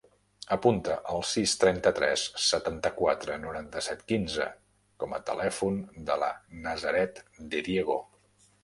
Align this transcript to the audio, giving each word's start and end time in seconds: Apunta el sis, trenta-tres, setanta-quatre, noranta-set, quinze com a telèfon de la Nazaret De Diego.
Apunta 0.55 0.95
el 1.15 1.19
sis, 1.31 1.53
trenta-tres, 1.63 2.23
setanta-quatre, 2.45 3.35
noranta-set, 3.45 4.03
quinze 4.13 4.49
com 5.05 5.15
a 5.19 5.21
telèfon 5.31 5.79
de 6.11 6.19
la 6.25 6.33
Nazaret 6.69 7.25
De 7.55 7.65
Diego. 7.71 8.03